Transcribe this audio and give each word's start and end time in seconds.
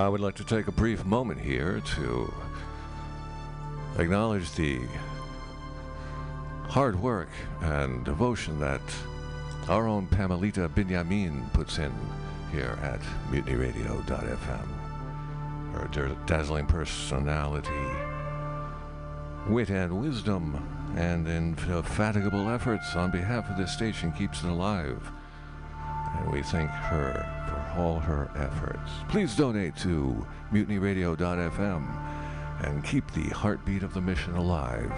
I 0.00 0.08
would 0.08 0.22
like 0.22 0.36
to 0.36 0.44
take 0.44 0.66
a 0.66 0.72
brief 0.72 1.04
moment 1.04 1.38
here 1.38 1.82
to 1.96 2.32
acknowledge 3.98 4.50
the 4.52 4.80
hard 6.68 6.98
work 6.98 7.28
and 7.60 8.02
devotion 8.02 8.58
that 8.60 8.80
our 9.68 9.86
own 9.86 10.06
Pamelita 10.06 10.70
Binyamin 10.70 11.52
puts 11.52 11.76
in 11.76 11.92
here 12.50 12.78
at 12.82 13.00
mutinyradio.fm. 13.30 14.68
Her 15.74 16.16
dazzling 16.24 16.64
personality, 16.64 17.68
wit 19.50 19.68
and 19.68 20.00
wisdom, 20.00 20.66
and 20.96 21.28
indefatigable 21.28 22.48
efforts 22.48 22.96
on 22.96 23.10
behalf 23.10 23.50
of 23.50 23.58
this 23.58 23.70
station 23.70 24.12
keeps 24.12 24.42
it 24.42 24.48
alive. 24.48 25.12
And 26.16 26.32
we 26.32 26.42
thank 26.42 26.70
her 26.70 27.26
for 27.46 27.59
all 27.76 27.98
her 27.98 28.30
efforts. 28.36 28.90
Please 29.08 29.36
donate 29.36 29.76
to 29.76 30.26
mutinyradio.fm 30.52 32.64
and 32.64 32.84
keep 32.84 33.10
the 33.12 33.28
heartbeat 33.30 33.82
of 33.82 33.94
the 33.94 34.00
mission 34.00 34.34
alive. 34.34 34.92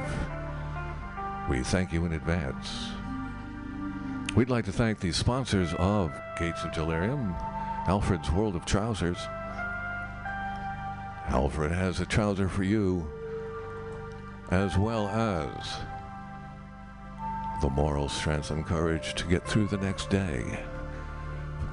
We 1.48 1.62
thank 1.62 1.92
you 1.92 2.04
in 2.04 2.12
advance. 2.12 2.90
We'd 4.34 4.50
like 4.50 4.64
to 4.64 4.72
thank 4.72 5.00
the 5.00 5.12
sponsors 5.12 5.74
of 5.74 6.12
Gates 6.38 6.64
of 6.64 6.72
Delirium, 6.72 7.34
Alfred's 7.86 8.30
World 8.30 8.56
of 8.56 8.64
Trousers. 8.64 9.18
Alfred 11.28 11.72
has 11.72 12.00
a 12.00 12.06
trouser 12.06 12.48
for 12.48 12.62
you, 12.62 13.06
as 14.50 14.76
well 14.78 15.08
as 15.08 15.78
the 17.60 17.70
moral 17.70 18.08
strength 18.08 18.50
and 18.50 18.66
courage 18.66 19.14
to 19.14 19.26
get 19.26 19.46
through 19.46 19.66
the 19.66 19.76
next 19.76 20.10
day. 20.10 20.64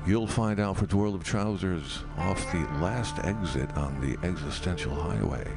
You'll 0.10 0.26
find 0.26 0.60
Alfred's 0.60 0.96
World 0.96 1.14
of 1.14 1.24
Trousers 1.24 2.00
off 2.18 2.52
the 2.52 2.68
last 2.82 3.20
exit 3.20 3.72
on 3.78 4.02
the 4.02 4.18
existential 4.28 4.96
highway. 4.96 5.48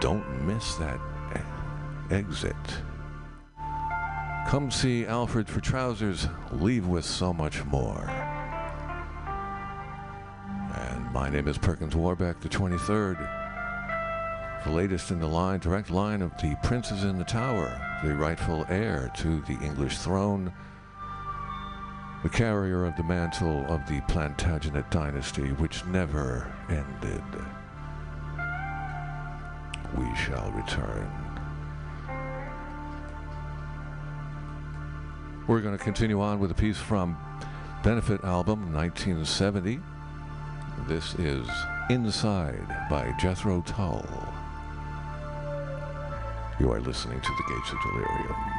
Don't 0.00 0.46
miss 0.46 0.76
that 0.76 1.00
exit. 2.08 2.54
Come 4.46 4.70
see 4.70 5.06
Alfred 5.06 5.48
for 5.48 5.60
Trousers, 5.60 6.28
leave 6.52 6.86
with 6.86 7.04
so 7.04 7.32
much 7.32 7.64
more. 7.64 8.08
And 10.76 11.12
my 11.12 11.28
name 11.28 11.48
is 11.48 11.58
Perkins 11.58 11.96
Warbeck, 11.96 12.38
the 12.38 12.48
23rd. 12.48 13.18
The 14.64 14.70
latest 14.70 15.10
in 15.10 15.18
the 15.18 15.26
line, 15.26 15.58
direct 15.58 15.90
line 15.90 16.22
of 16.22 16.30
the 16.40 16.56
princes 16.62 17.02
in 17.02 17.18
the 17.18 17.24
tower, 17.24 17.76
the 18.04 18.14
rightful 18.14 18.64
heir 18.68 19.10
to 19.16 19.40
the 19.48 19.58
English 19.64 19.98
throne, 19.98 20.52
the 22.22 22.28
carrier 22.28 22.84
of 22.84 22.96
the 22.96 23.02
mantle 23.02 23.64
of 23.68 23.86
the 23.86 24.00
Plantagenet 24.02 24.90
dynasty, 24.90 25.52
which 25.52 25.84
never 25.86 26.52
ended. 26.68 27.22
We 29.96 30.14
shall 30.16 30.50
return. 30.52 31.10
We're 35.46 35.60
going 35.60 35.78
to 35.78 35.82
continue 35.82 36.20
on 36.20 36.40
with 36.40 36.50
a 36.50 36.54
piece 36.54 36.78
from 36.78 37.16
Benefit 37.84 38.24
album 38.24 38.74
1970. 38.74 39.80
This 40.88 41.14
is 41.14 41.48
Inside 41.88 42.88
by 42.90 43.14
Jethro 43.20 43.62
Tull. 43.62 44.04
You 46.58 46.72
are 46.72 46.80
listening 46.80 47.20
to 47.20 47.28
the 47.28 47.54
Gates 47.54 47.70
of 47.70 47.78
Delirium. 47.82 48.55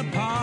upon 0.00 0.39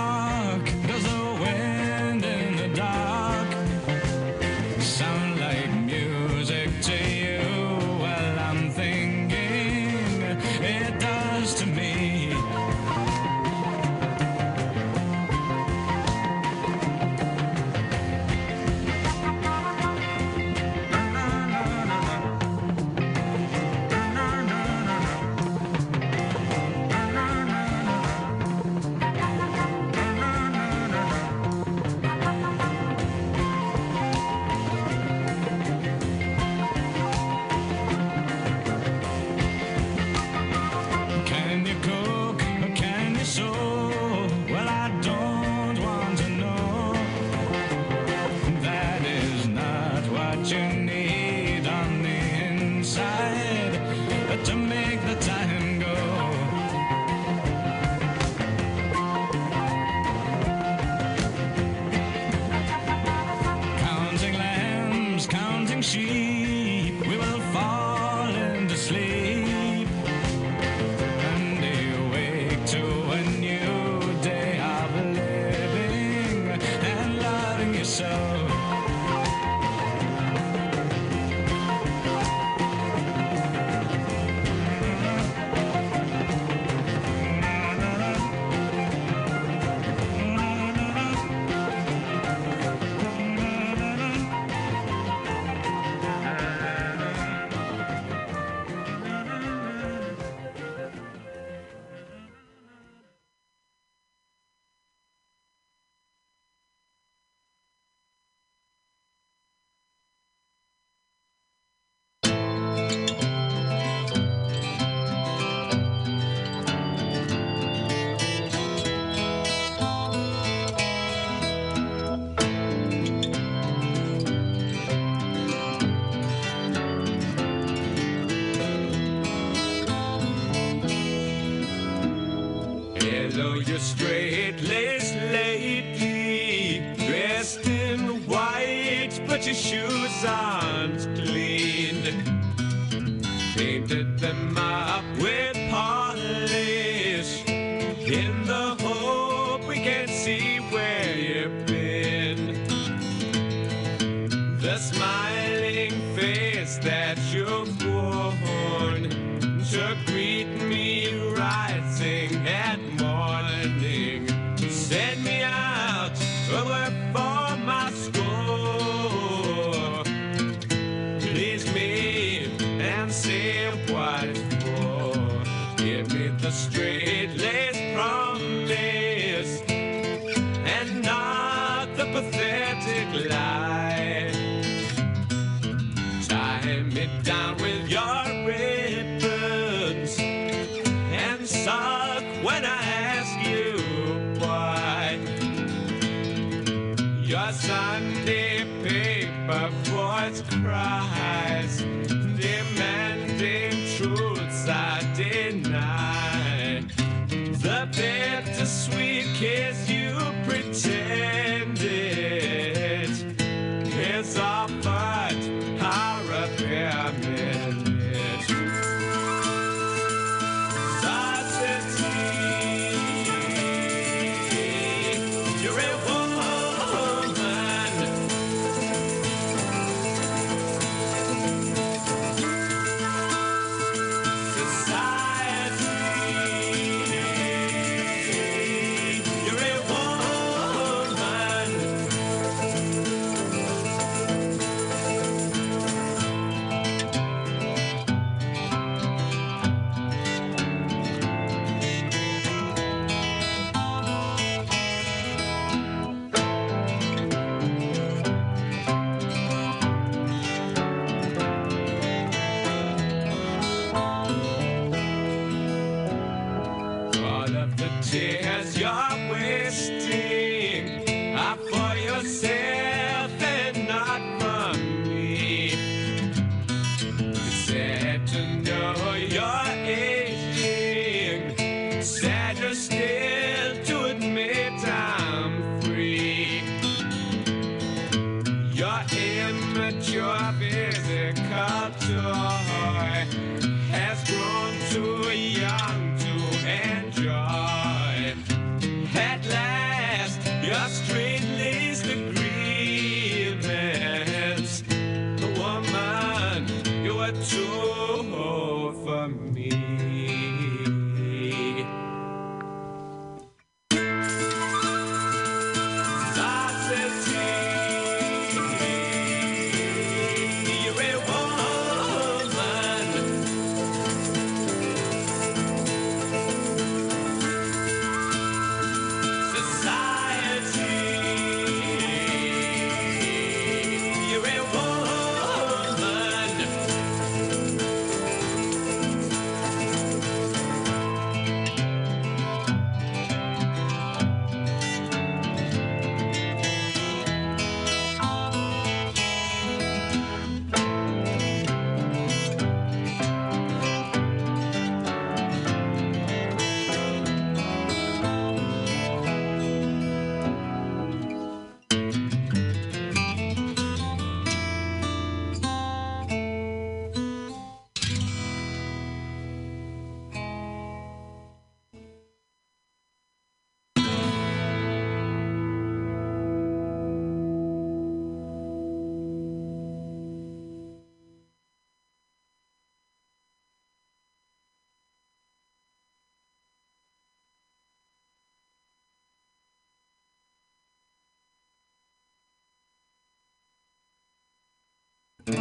There 395.48 395.58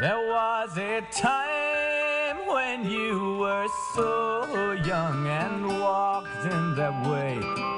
was 0.00 0.78
a 0.78 1.02
time 1.12 2.46
when 2.46 2.90
you 2.90 3.36
were 3.38 3.68
so 3.94 4.72
young 4.82 5.26
and 5.26 5.66
walked 5.68 6.46
in 6.46 6.74
that 6.76 7.06
way. 7.06 7.71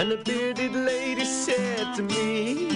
And 0.00 0.12
a 0.12 0.16
bearded 0.16 0.72
lady 0.72 1.26
said 1.26 1.94
to 1.96 2.02
me, 2.02 2.70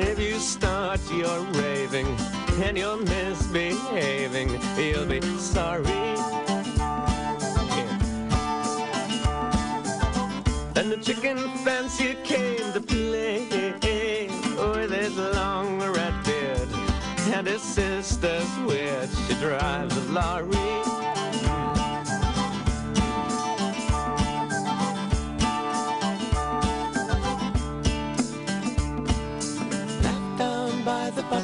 If 0.00 0.18
you 0.18 0.38
start 0.38 1.00
your 1.12 1.40
raving 1.60 2.06
and 2.62 2.78
you're 2.78 2.96
misbehaving, 2.96 4.58
you'll 4.78 5.04
be 5.04 5.20
sorry. 5.36 5.84
And 10.76 10.90
the 10.90 10.98
chicken 11.02 11.36
fancier 11.58 12.14
came 12.24 12.72
to 12.72 12.80
play 12.80 13.46
with 14.56 14.90
his 14.90 15.14
long 15.18 15.78
red 15.78 16.14
beard 16.24 16.68
and 17.34 17.46
his 17.46 17.60
sister's 17.60 18.48
witch. 18.60 19.10
She 19.28 19.34
drives 19.34 19.94
a 19.94 20.00
lorry. 20.10 20.97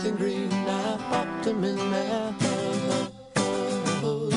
By 0.05 0.11
green, 0.11 0.53
I 0.53 0.97
popped 1.09 1.47
him 1.47 1.65
in 1.65 1.77
their 1.77 2.33
hose. 4.01 4.35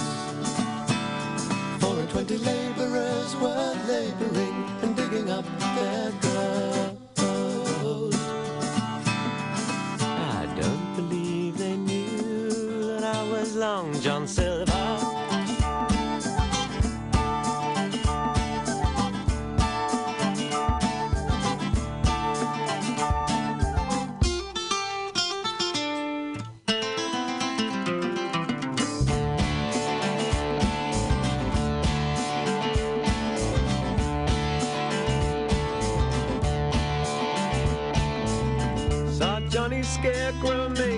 Four 1.80 2.00
and 2.00 2.10
twenty 2.10 2.38
laborers 2.38 3.36
were 3.36 3.76
laboring 3.88 4.66
and 4.82 4.96
digging 4.96 5.30
up 5.30 5.46
their 5.76 6.12
clothes. 6.22 6.37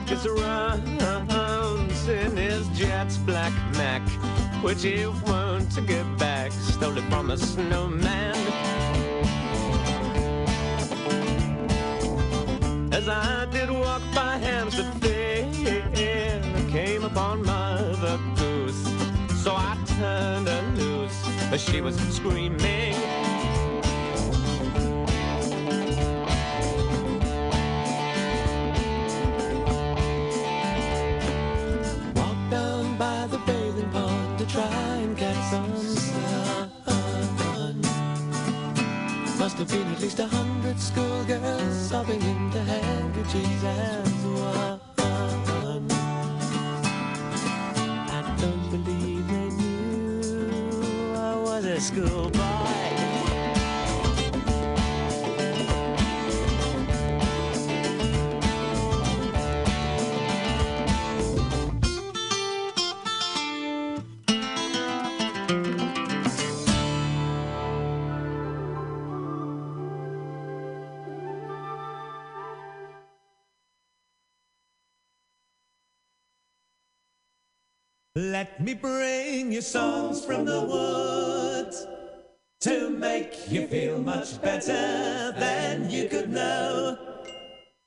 His 0.10 0.28
rounds 0.28 2.08
in 2.08 2.36
his 2.36 2.68
Jets 2.70 3.18
black 3.18 3.54
Mac, 3.78 4.02
which 4.64 4.82
he 4.82 5.06
won't 5.06 5.70
get 5.86 6.18
back. 6.18 6.52
Stole 6.52 6.98
it 6.98 7.04
from 7.12 7.30
a 7.30 7.38
snowman. 7.38 8.36
As 12.92 13.08
I 13.08 13.46
did 13.52 13.70
walk 13.70 14.02
by 14.16 14.38
Hampstead 14.38 14.92
Fair, 14.96 16.42
came 16.72 17.04
upon 17.04 17.46
Mother 17.46 18.20
Goose. 18.36 18.84
So 19.44 19.54
I 19.56 19.78
turned 20.00 20.48
her 20.48 20.74
loose, 20.76 21.24
as 21.54 21.62
she 21.64 21.82
was 21.82 21.96
screaming. 22.16 23.19
Have 39.60 39.68
been 39.68 39.88
at 39.94 40.00
least 40.00 40.20
a 40.20 40.26
hundred 40.26 40.80
schoolgirls 40.80 41.90
sobbing 41.90 42.22
into 42.22 42.60
handkerchiefs 42.60 43.64
as 43.66 44.10
one. 44.24 44.80
I 48.08 48.38
don't 48.40 48.70
believe 48.72 49.28
they 49.28 49.50
knew 49.60 51.14
I 51.14 51.36
was 51.36 51.66
a 51.66 51.82
schoolboy. 51.82 52.39
Let 78.60 78.66
me 78.66 78.74
bring 78.74 79.54
you 79.54 79.62
songs 79.62 80.26
from 80.26 80.44
the 80.44 80.60
woods 80.60 81.88
to 82.60 82.90
make 82.90 83.50
you 83.50 83.66
feel 83.68 84.00
much 84.00 84.42
better 84.42 85.32
than 85.40 85.90
you 85.90 86.10
could 86.10 86.30
know. 86.30 86.98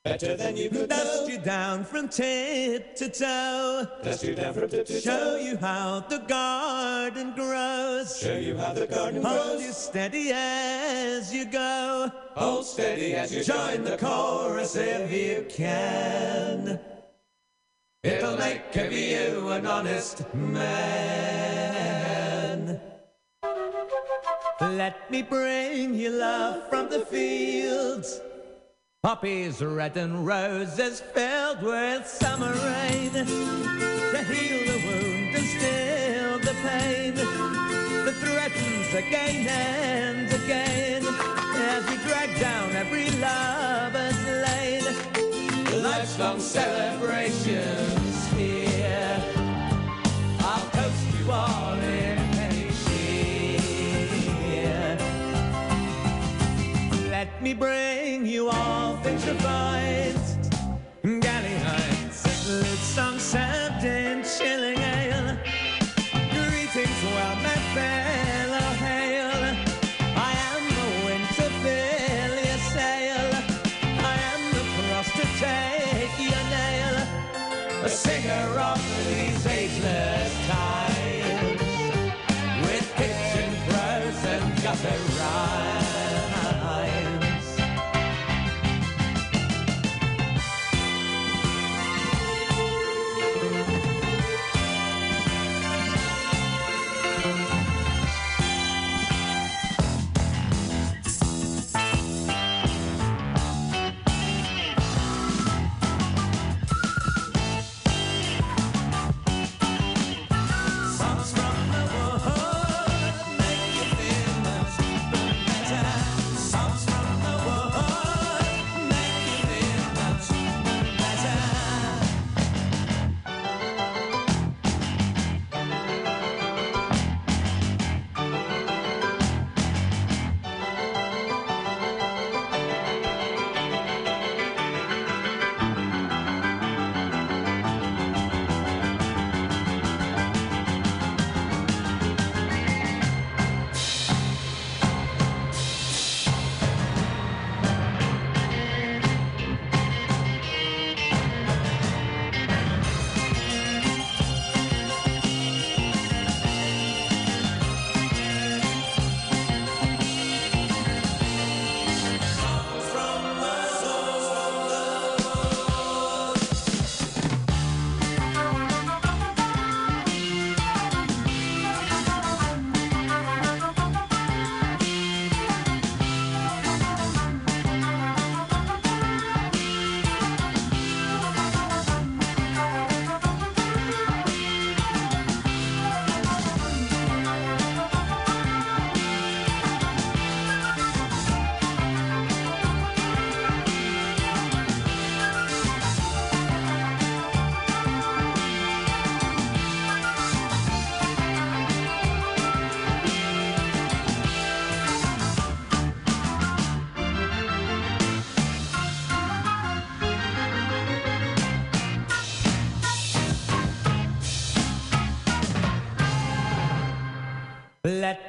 Better 0.02 0.34
than 0.34 0.56
you 0.56 0.70
could 0.70 0.88
Dust 0.88 1.28
you 1.28 1.36
down 1.40 1.84
from 1.84 2.08
tip 2.08 2.96
to 2.96 3.10
toe. 3.10 3.86
Dust 4.02 4.24
you 4.24 4.34
down 4.34 4.54
from 4.54 4.70
tip 4.70 4.86
to 4.86 4.94
toe. 4.94 5.00
Show 5.00 5.36
you 5.36 5.58
how 5.58 6.06
the 6.08 6.20
garden 6.20 7.34
grows. 7.34 8.18
Show 8.18 8.38
you 8.38 8.56
how 8.56 8.72
the 8.72 8.86
garden 8.86 9.22
Hold 9.22 9.58
grows. 9.58 9.62
you 9.62 9.72
steady 9.72 10.30
as 10.32 11.34
you 11.34 11.44
go. 11.44 12.10
Hold 12.34 12.64
steady 12.64 13.14
as 13.14 13.30
you 13.30 13.44
Join 13.44 13.84
the 13.84 13.98
chorus 13.98 14.74
if 14.74 15.12
you 15.12 15.44
can. 15.50 16.80
It'll 18.04 18.36
make 18.36 18.74
of 18.74 18.92
you 18.92 19.50
an 19.50 19.64
honest 19.64 20.24
man. 20.34 21.20
Let 24.60 25.08
me 25.08 25.22
bring 25.22 25.94
you 25.94 26.10
love 26.10 26.68
from 26.68 26.88
the 26.90 27.06
fields. 27.06 28.20
Poppies 29.04 29.62
red 29.62 29.96
and 29.96 30.26
roses 30.26 31.00
filled 31.14 31.62
with 31.62 32.04
summer 32.08 32.52
rain 32.52 33.12
to 33.12 33.24
heal 34.24 34.66
the 34.66 34.78
wound 34.84 35.36
and 35.36 35.46
still 35.46 36.40
the 36.40 36.54
pain 36.66 37.14
that 37.14 38.16
threatens 38.18 38.94
again 38.94 39.46
and 39.46 40.32
again 40.42 41.06
as 41.54 41.88
we 41.88 41.96
drag 41.98 42.36
down 42.40 42.72
every 42.72 43.10
lover's 43.20 44.24
lane. 44.26 45.11
Lifelong 45.82 46.38
celebrations 46.38 48.28
here. 48.36 49.20
I'll 50.38 50.70
coast 50.70 51.04
you 51.18 51.32
all 51.32 51.74
in 51.74 52.18
any 52.38 52.70
cheer. 52.86 54.16
Let 57.10 57.42
me 57.42 57.52
bring 57.52 58.24
you 58.26 58.48
all 58.48 58.96
things 58.98 59.26
refined. 59.26 60.41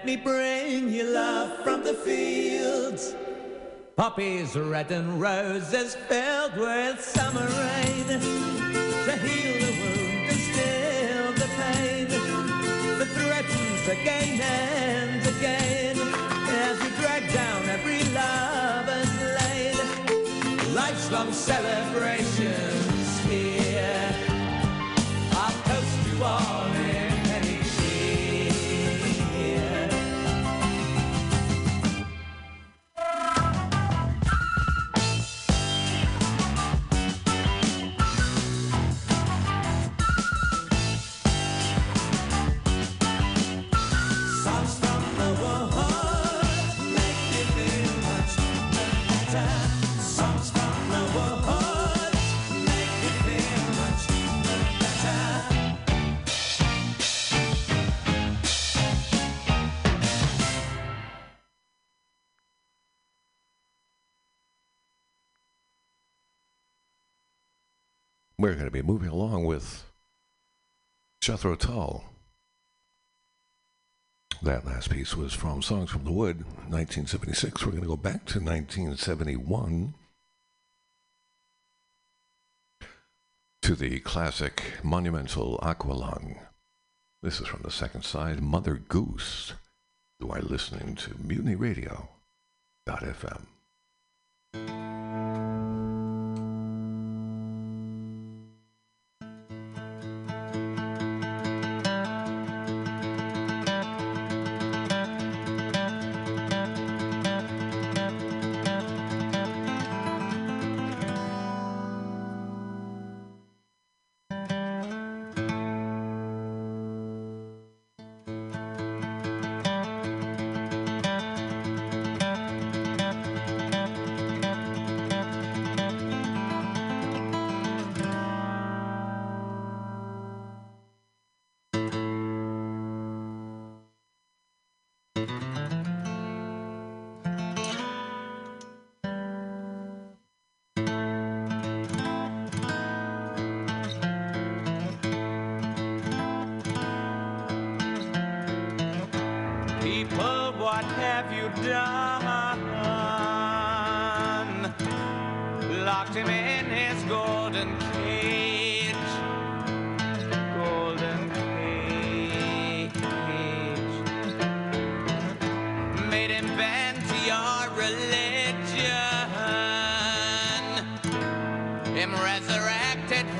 Let 0.03 0.17
me 0.17 0.17
bring 0.17 0.89
you 0.89 1.05
love 1.05 1.63
from 1.63 1.81
the 1.81 1.93
fields. 1.93 3.15
Poppies 3.95 4.53
red 4.53 4.91
and 4.91 5.21
roses 5.21 5.95
filled 5.95 6.57
with 6.57 6.99
summer 6.99 7.47
rain. 7.47 8.07
To 9.05 9.15
heal 9.23 9.61
the 9.63 9.71
wound 9.79 10.27
and 10.27 10.41
still 10.49 11.31
the 11.39 11.47
pain 11.55 12.07
that 12.99 13.07
threatens 13.15 13.87
again 13.87 14.41
and 14.41 15.25
again 15.37 15.97
as 16.49 16.77
we 16.81 16.89
drag 17.01 17.31
down 17.31 17.69
every 17.69 18.03
lover's 18.11 19.15
lane. 19.39 20.75
Life's 20.75 21.09
long 21.13 21.31
celebrations 21.31 23.19
here. 23.21 24.13
I'll 25.31 25.61
coast 25.63 26.07
you 26.11 26.21
all 26.25 26.52
We're 68.37 68.53
going 68.53 68.65
to 68.65 68.71
be 68.71 68.81
moving 68.81 69.09
along 69.09 69.45
with 69.45 69.83
Jethro 71.21 71.55
Tull. 71.55 72.05
That 74.41 74.65
last 74.65 74.89
piece 74.89 75.15
was 75.15 75.33
from 75.33 75.61
Songs 75.61 75.89
from 75.89 76.03
the 76.03 76.11
Wood, 76.11 76.43
1976. 76.67 77.65
We're 77.65 77.71
going 77.71 77.83
to 77.83 77.87
go 77.87 77.95
back 77.95 78.25
to 78.25 78.39
1971 78.39 79.93
to 83.61 83.75
the 83.75 83.99
classic 84.01 84.63
monumental 84.83 85.57
Aqualung. 85.63 86.39
This 87.21 87.39
is 87.39 87.47
from 87.47 87.61
the 87.61 87.71
second 87.71 88.03
side, 88.03 88.41
Mother 88.41 88.75
Goose. 88.75 89.53
You 90.19 90.29
are 90.31 90.41
listening 90.41 90.95
to 90.95 91.15
Mutiny 91.17 91.55
Radio. 91.55 92.09
FM. 92.85 93.45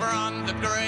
from 0.10 0.46
the 0.46 0.54
grave. 0.54 0.83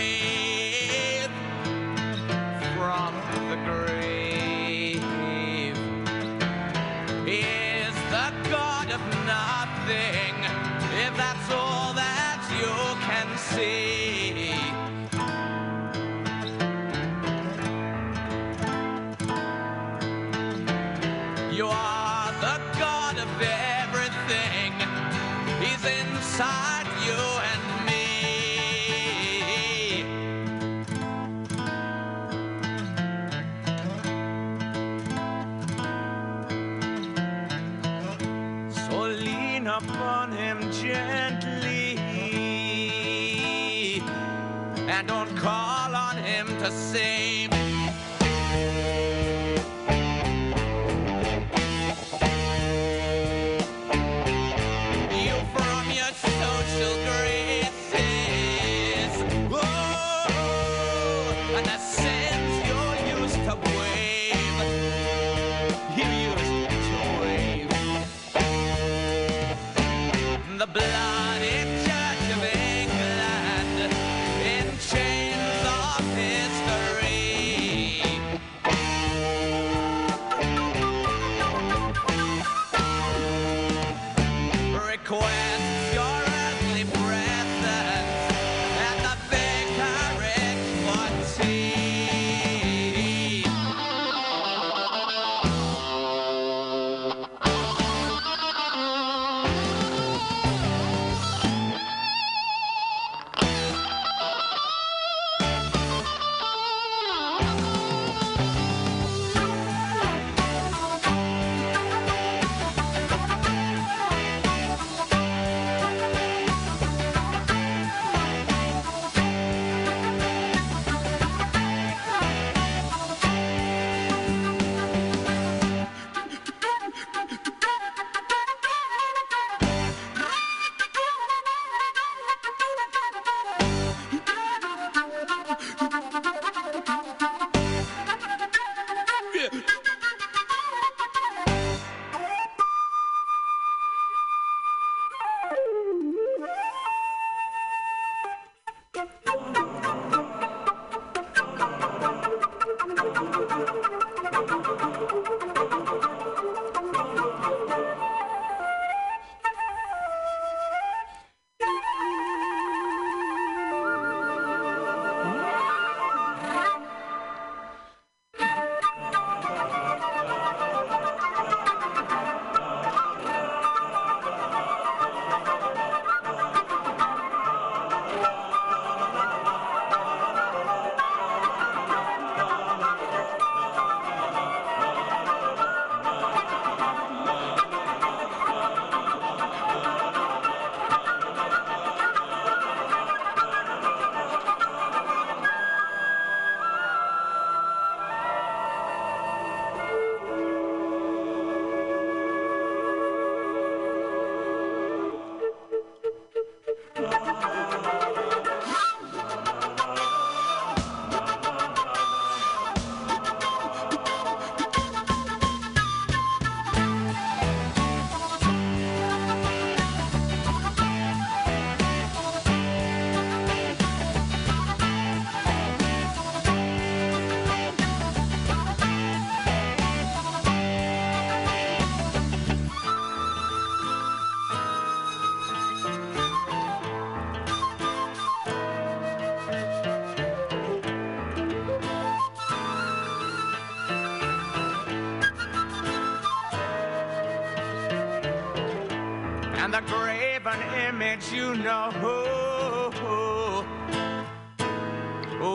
the 249.75 249.81
graven 249.91 250.61
image 250.87 251.33
you 251.33 251.53
know. 251.55 251.89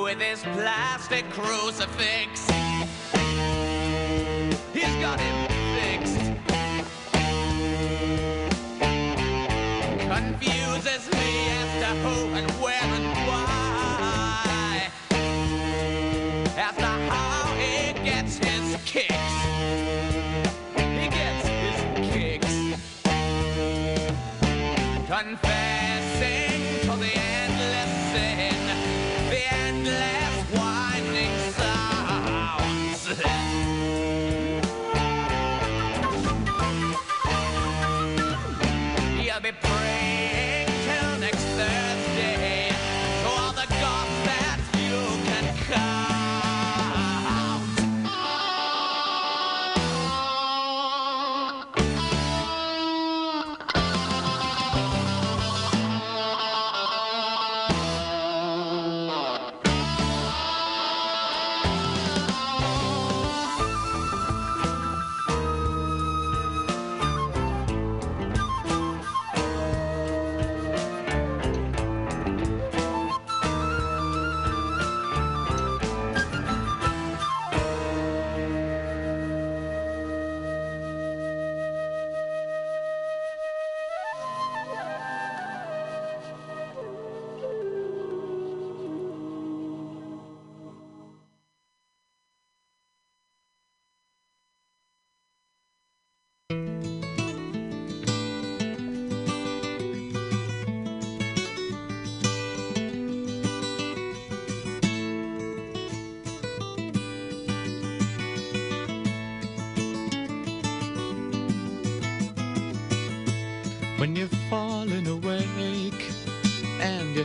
With 0.04 0.20
his 0.20 0.42
plastic 0.42 1.24
crucifix, 1.30 2.46
he's 4.74 4.94
got 5.00 5.18
him 5.18 5.36
fixed. 5.76 6.20
Confuses 10.08 11.10
me 11.14 11.48
as 11.60 11.70
to 11.80 11.90
who 12.02 12.34
and 12.34 12.49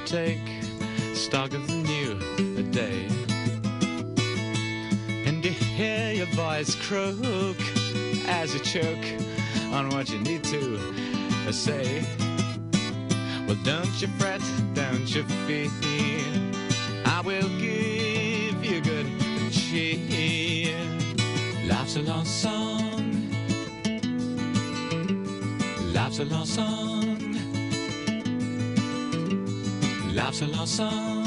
take 0.06 0.38
stock 1.16 1.52
of 1.54 1.66
the 1.66 1.74
new 1.74 2.14
day. 2.70 3.08
And 5.26 5.44
you 5.44 5.50
hear 5.50 6.12
your 6.12 6.28
voice 6.28 6.76
croak 6.76 7.58
as 8.28 8.54
you 8.54 8.60
choke 8.60 9.06
on 9.74 9.90
what 9.90 10.10
you 10.12 10.20
need 10.20 10.44
to 10.44 11.52
say. 11.52 12.04
Well 13.48 13.58
don't 13.64 14.00
you 14.00 14.08
fret 14.20 14.42
don't 14.76 15.10
you 15.16 15.24
fear. 15.48 15.72
I 17.06 17.22
will 17.26 17.50
give 17.58 18.64
you 18.64 18.82
good 18.82 19.08
cheer. 19.52 20.78
Life's 21.68 21.96
a 21.96 22.04
long 22.04 22.26
song. 22.26 23.34
Life's 25.94 26.20
a 26.20 26.26
long 26.26 26.46
song 26.46 27.05
life's 30.42 30.42
a 30.42 30.58
long 30.58 30.66
song 30.66 31.26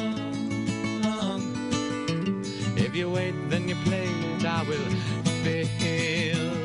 if 2.76 2.94
you 2.94 3.08
wait 3.10 3.34
then 3.48 3.68
you 3.68 3.74
play 3.84 4.06
it 4.06 4.44
I 4.44 4.62
will 4.64 4.90
feel 5.42 6.58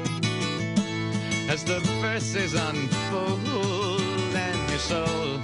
as 1.50 1.64
the 1.64 1.80
verses 2.02 2.54
unfold 2.56 4.36
and 4.36 4.70
your 4.70 4.80
soul 4.80 5.40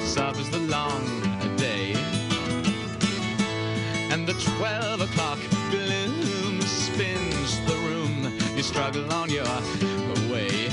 suffers 0.00 0.50
the 0.50 0.58
long 0.58 1.04
day. 1.56 1.94
And 4.10 4.26
the 4.26 4.34
12 4.58 5.00
o'clock 5.00 5.38
gloom 5.70 6.60
spins 6.60 7.60
the 7.66 7.76
room. 7.88 8.32
You 8.56 8.62
struggle 8.62 9.10
on 9.12 9.30
your 9.30 9.44
way. 10.30 10.68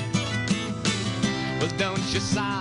But 1.60 1.74
don't 1.78 2.06
you 2.14 2.20
sigh 2.20 2.53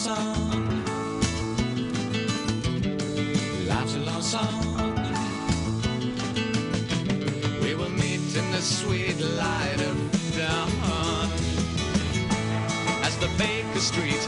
song. 0.00 0.82
Life's 3.68 3.94
a 3.96 3.98
long 3.98 4.22
song. 4.22 4.64
We 7.60 7.74
will 7.74 7.90
meet 7.90 8.24
in 8.34 8.50
the 8.50 8.62
sweet 8.62 9.20
light 9.20 9.80
of 9.90 9.96
dawn. 10.38 11.28
As 13.04 13.14
the 13.18 13.28
Baker 13.36 13.80
Street 13.80 14.19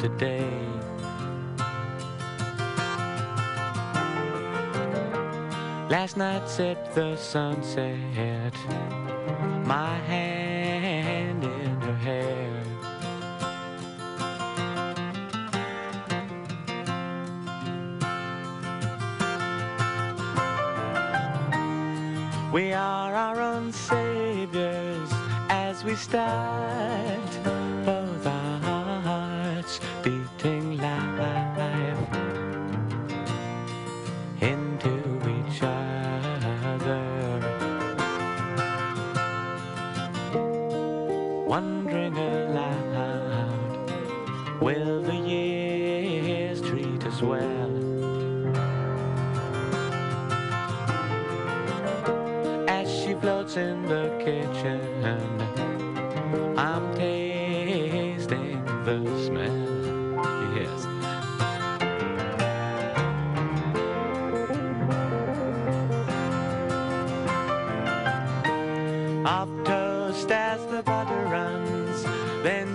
today. 0.00 0.50
Last 5.90 6.16
night 6.16 6.48
set 6.48 6.94
the 6.94 7.16
sunset, 7.16 8.54
my 9.64 9.98
hand 10.06 11.44
in 11.44 11.80
her 11.82 11.94
hair. 11.96 12.62
We 22.52 22.72
are 22.72 23.14
our 23.14 23.40
own 23.40 23.72
saviors 23.72 25.10
as 25.50 25.84
we 25.84 25.94
start, 25.94 27.29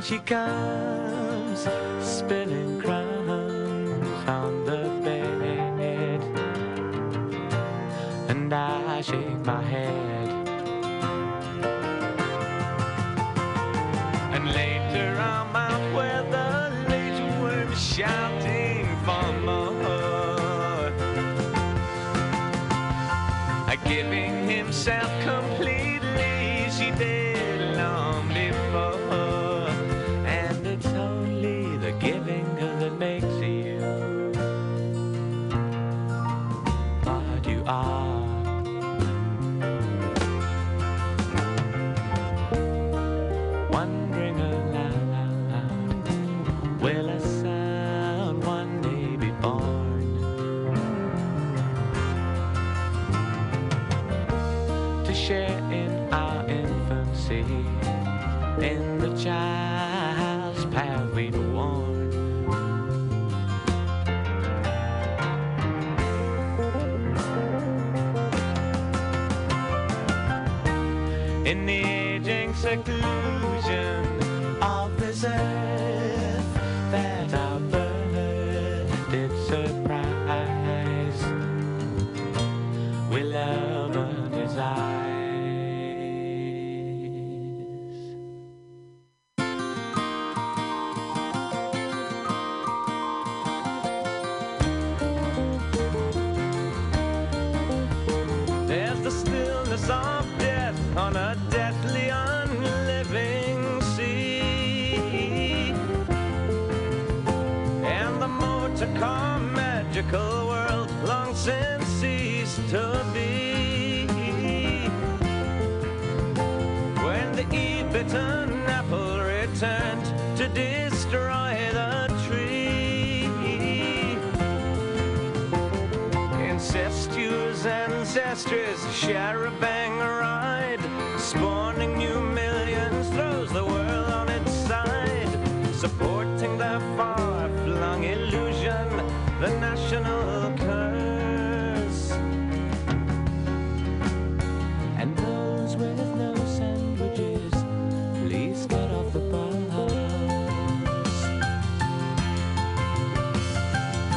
she 0.06 0.20
comes 0.20 1.68
spilling 2.00 2.80
crumbs 2.80 4.30
on 4.30 4.64
the 4.64 4.88
bed, 5.04 6.22
and 8.30 8.54
I 8.54 9.02
shake 9.02 9.44
my 9.44 9.64
head. 9.64 10.30
And 14.36 14.54
later 14.54 15.18
I'm 15.20 15.56
out 15.56 15.96
where 15.96 16.22
the 16.36 16.72
lazy 16.88 17.24
worm 17.42 17.72
is 17.72 17.80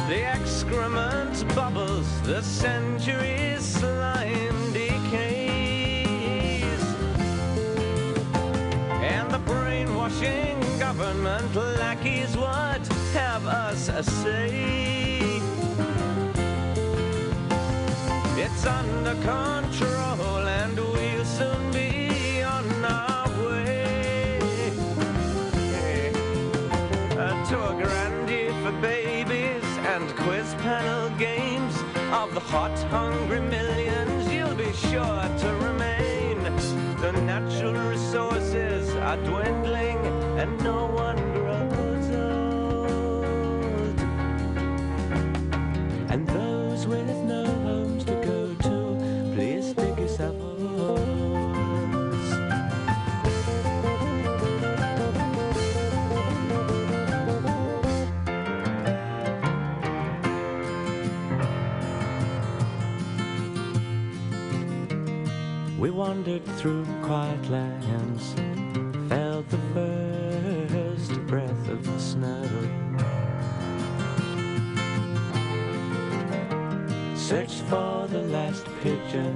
The 0.09 0.25
excrement 0.25 1.45
bubbles, 1.53 2.07
the 2.23 2.41
centuries 2.41 3.63
slime 3.63 4.73
decays. 4.73 6.01
And 9.03 9.29
the 9.29 9.37
brainwashing 9.45 10.59
government 10.79 11.55
lackeys 11.55 12.35
would 12.35 12.87
have 13.13 13.45
us 13.45 13.91
say. 14.23 15.41
It's 18.35 18.65
under 18.65 19.13
control. 19.21 19.98
games 31.19 31.75
of 32.13 32.33
the 32.33 32.39
hot, 32.39 32.77
hungry 32.83 33.41
millions, 33.41 34.31
you'll 34.31 34.55
be 34.55 34.71
sure 34.71 35.23
to 35.41 35.53
remain. 35.61 35.99
The 37.01 37.11
natural 37.11 37.73
resources 37.73 38.95
are 38.95 39.17
dwindling 39.17 39.97
and 40.39 40.61
no 40.63 40.85
one 40.87 41.28
wandered 66.29 66.55
through 66.57 66.85
quiet 67.01 67.49
lands, 67.49 68.33
felt 69.09 69.49
the 69.49 69.57
first 69.73 71.13
breath 71.25 71.69
of 71.69 71.83
the 71.83 71.99
snow. 71.99 72.43
Searched 77.15 77.61
for 77.69 78.07
the 78.07 78.21
last 78.21 78.65
pigeon, 78.83 79.35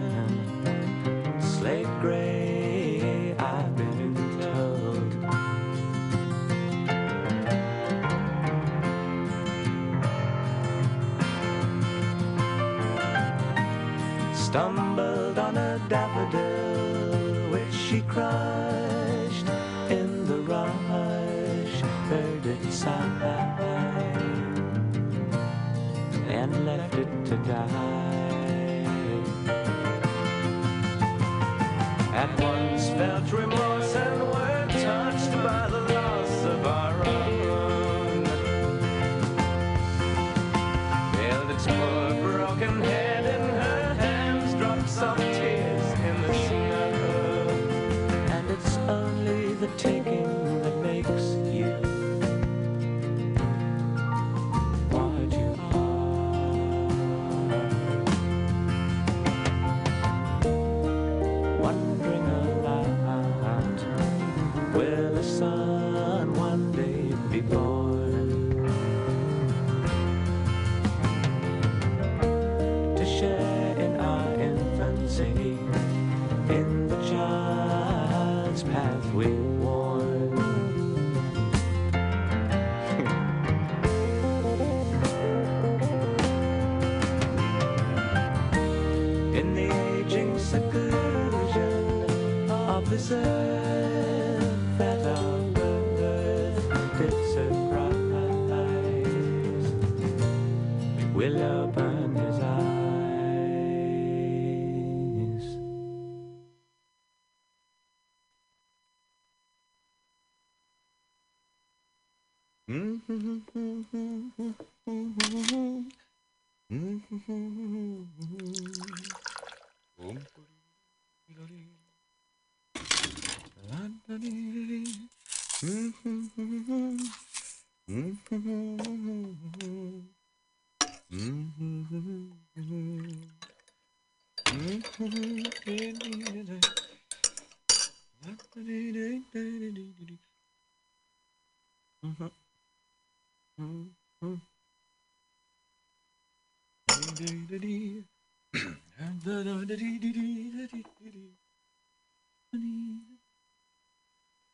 slate 1.42 1.88
gray, 2.00 3.36
I've 3.40 3.76
been 3.76 4.16
told. 4.40 5.14
Stumbled 14.36 14.83
expected 26.94 27.26
to 27.26 27.38
die. 27.38 28.84
At 32.14 32.40
once 32.40 32.90
felt 32.90 33.32
remorse. 33.32 33.63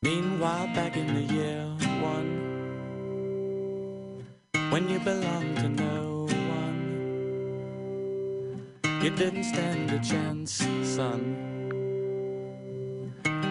Meanwhile, 0.02 0.66
back 0.74 0.96
in 0.96 1.14
the 1.14 1.22
year 1.34 1.66
one, 2.00 2.30
when 4.70 4.88
you 4.88 4.98
belonged 5.00 5.56
to 5.58 5.68
no 5.68 6.26
one, 6.58 6.80
you 9.02 9.10
didn't 9.10 9.44
stand 9.44 9.90
a 9.90 9.98
chance, 9.98 10.64
son. 10.84 11.36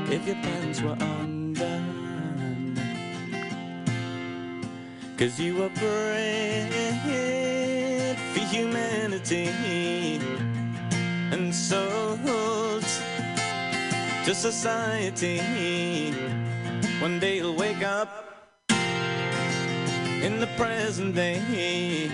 If 0.10 0.26
your 0.26 0.36
pants 0.38 0.82
were 0.82 0.97
undone, 0.99 1.99
cause 5.20 5.38
you 5.38 5.55
were 5.55 5.70
bred 5.82 6.72
for 8.32 8.39
humanity 8.39 9.49
and 11.34 11.53
sold 11.53 12.84
to 14.24 14.34
society. 14.34 15.41
One 17.01 17.20
day 17.20 17.36
you'll 17.36 17.57
wake 17.57 17.84
up 17.84 18.47
in 20.24 20.39
the 20.39 20.47
present 20.55 21.15
day. 21.15 22.09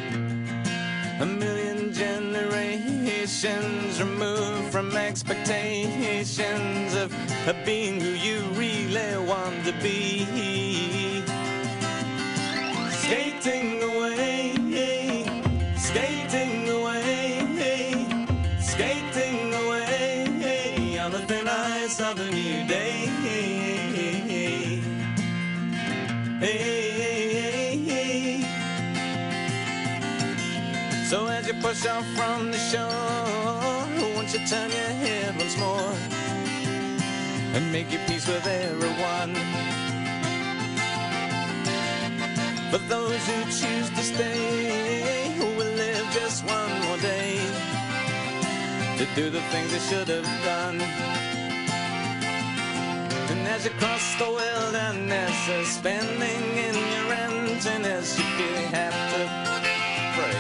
A 1.20 1.26
million 1.28 1.94
generations 1.94 4.02
removed 4.02 4.72
from 4.72 4.98
expectations 4.98 6.96
of, 6.96 7.14
being 7.66 8.02
who 8.02 8.10
you 8.10 8.40
really 8.54 9.18
want 9.28 9.64
to 9.64 9.74
be. 9.84 11.15
Skating 13.46 13.84
away, 13.84 14.54
skating 15.78 16.68
away, 16.68 18.08
skating 18.60 19.54
away 19.54 20.98
on 20.98 21.12
the 21.12 21.20
thin 21.28 21.48
ice 21.48 22.02
of 22.02 22.20
a 22.20 22.32
new 22.32 22.66
day. 22.66 23.06
So 31.08 31.28
as 31.28 31.46
you 31.48 31.54
push 31.62 31.86
off 31.86 32.04
from 32.18 32.50
the 32.52 32.58
shore, 32.58 32.90
won't 34.16 34.34
you 34.34 34.40
turn 34.48 34.72
your 34.72 34.92
head 35.06 35.38
once 35.38 35.56
more 35.60 35.94
and 37.54 37.72
make 37.72 37.92
your 37.92 38.02
peace 38.08 38.28
with 38.28 38.48
everyone? 38.48 39.75
For 42.76 42.88
those 42.90 43.26
who 43.26 43.44
choose 43.44 43.90
to 43.90 44.04
stay, 44.04 45.32
who 45.38 45.46
will 45.56 45.74
live 45.78 46.06
just 46.12 46.44
one 46.44 46.82
more 46.84 46.98
day 46.98 47.40
to 48.98 49.06
do 49.16 49.30
the 49.30 49.40
things 49.44 49.72
they 49.72 49.80
should 49.80 50.10
have 50.10 50.28
done. 50.44 50.82
And 53.32 53.48
as 53.48 53.64
you 53.64 53.72
cross 53.80 54.16
the 54.20 54.30
wilderness, 54.30 55.34
suspending 55.46 56.44
in 56.68 56.76
your 56.76 57.14
emptiness, 57.14 58.18
you 58.18 58.26
feel 58.36 58.60
you 58.60 58.68
have 58.68 58.98
to 59.14 59.22
pray. 60.18 60.40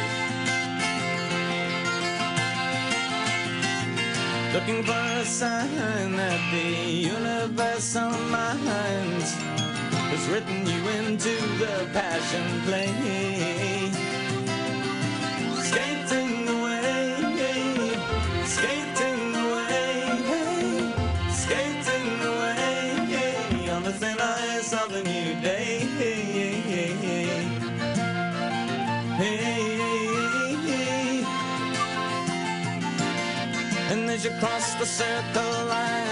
Looking 4.53 4.83
for 4.83 5.03
a 5.21 5.23
sign 5.23 6.17
that 6.17 6.41
the 6.51 6.67
universal 7.15 8.11
mind 8.27 9.23
has 10.11 10.27
written 10.29 10.65
you 10.65 10.81
into 10.99 11.35
the 11.61 11.87
passion 11.93 12.45
play. 12.65 12.91
Skating 15.67 16.47
away, 16.47 17.95
skating 18.55 19.35
away, 19.45 19.93
skating 21.41 22.11
away 22.31 23.69
on 23.69 23.81
the 23.83 23.93
thin 23.93 24.17
ice 24.19 24.73
of 24.73 24.91
a 24.93 25.01
new 25.03 25.41
day. 25.41 25.81
And 33.91 34.09
as 34.09 34.25
you 34.25 34.31
cross 34.39 34.73
the 34.75 34.85
circle 34.85 35.65
line, 35.67 36.04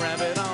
rabbit 0.00 0.38
on 0.38 0.51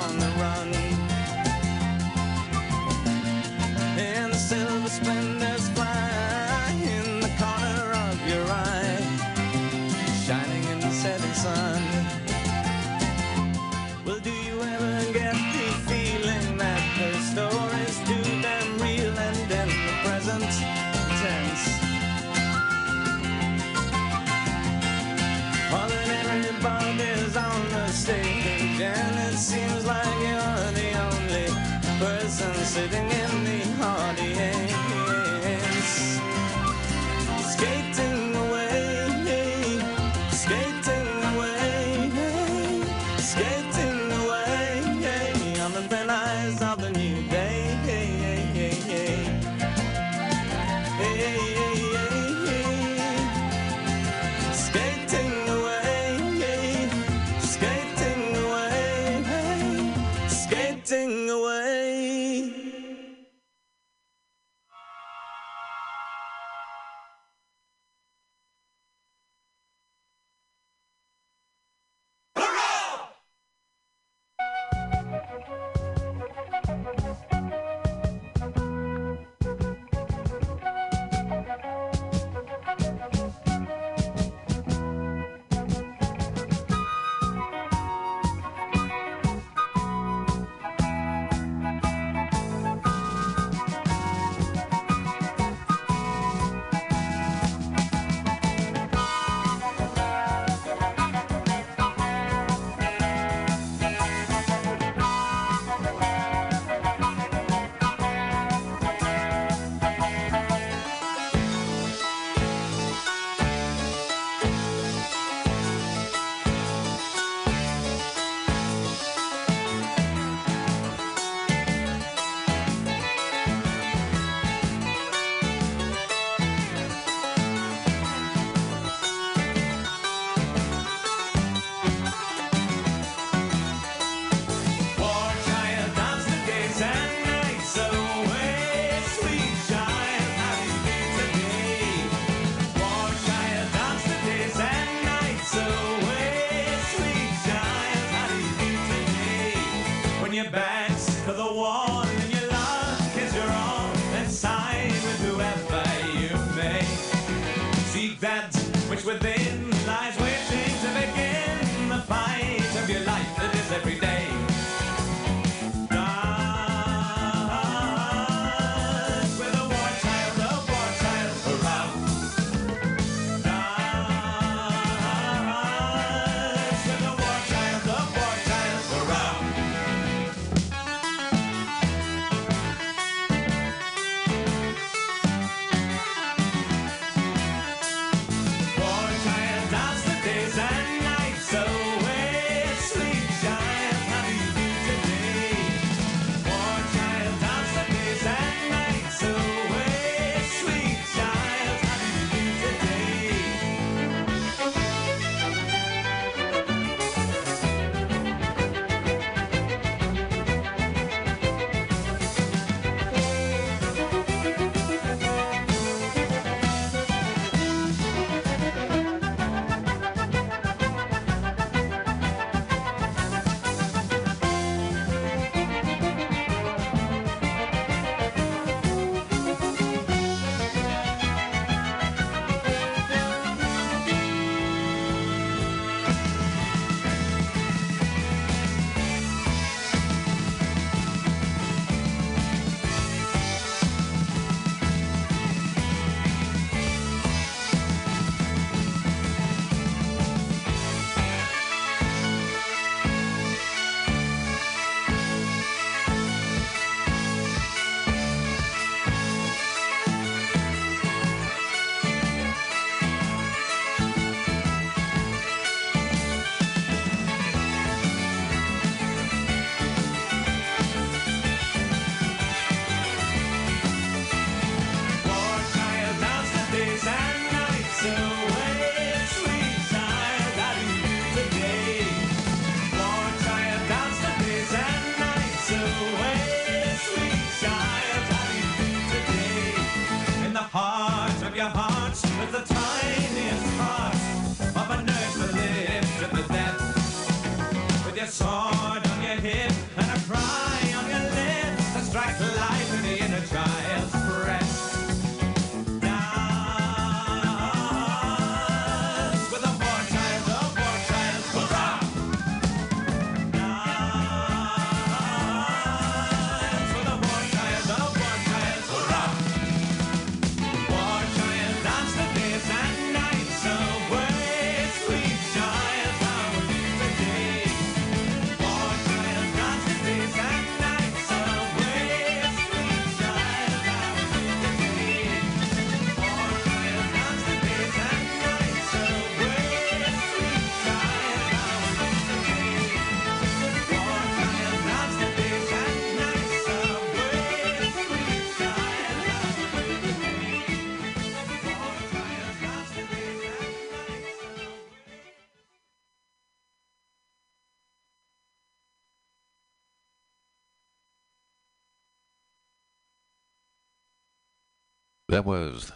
That 365.39 365.45
was 365.45 365.93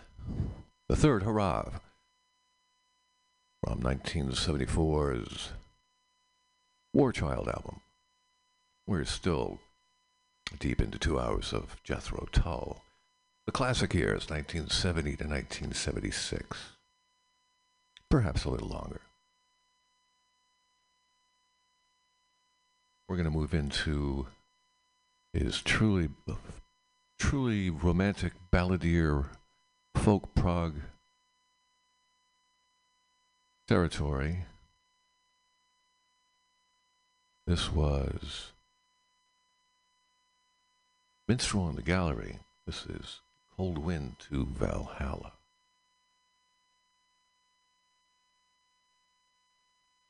the 0.87 0.95
third 0.95 1.23
Hoorah 1.23 1.81
from 3.61 3.81
1974's 3.81 5.49
War 6.93 7.11
Child 7.11 7.49
album. 7.49 7.81
We're 8.87 9.03
still 9.03 9.59
deep 10.61 10.79
into 10.79 10.97
two 10.97 11.19
hours 11.19 11.51
of 11.51 11.75
Jethro 11.83 12.29
Tull. 12.31 12.83
The 13.45 13.51
classic 13.51 13.93
years, 13.93 14.29
1970 14.29 15.17
to 15.17 15.23
1976. 15.25 16.57
Perhaps 18.09 18.45
a 18.45 18.49
little 18.49 18.69
longer. 18.69 19.01
We're 23.09 23.17
going 23.17 23.29
to 23.29 23.37
move 23.37 23.53
into 23.53 24.27
is 25.33 25.61
truly 25.61 26.07
truly 27.23 27.69
romantic 27.69 28.33
balladeer 28.51 29.27
folk 29.95 30.35
prog 30.35 30.75
territory. 33.65 34.39
This 37.47 37.71
was 37.71 38.51
Minstrel 41.25 41.69
in 41.69 41.77
the 41.77 41.81
Gallery. 41.81 42.39
This 42.65 42.85
is 42.87 43.21
Cold 43.55 43.77
Wind 43.77 44.17
to 44.29 44.45
Valhalla. 44.45 45.31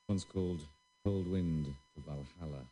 One's 0.09 0.23
called 0.23 0.61
Cold 1.03 1.27
Wind 1.27 1.75
to 1.93 2.01
Valhalla. 2.01 2.65